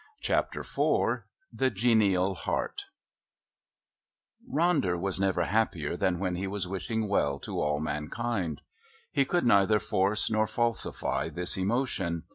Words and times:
Chapter 0.21 0.61
IV 0.61 1.25
The 1.53 1.69
Genial 1.69 2.33
Heart 2.33 2.85
Ronder 4.51 4.99
was 4.99 5.19
never 5.19 5.45
happier 5.45 5.95
than 5.95 6.17
when 6.19 6.37
he 6.37 6.47
was 6.47 6.67
wishing 6.67 7.07
well 7.07 7.37
to 7.41 7.61
all 7.61 7.79
mankind. 7.79 8.61
He 9.11 9.25
could 9.25 9.45
neither 9.45 9.77
force 9.77 10.31
nor 10.31 10.47
falsify 10.47 11.29
this 11.29 11.55
emotion. 11.55 12.23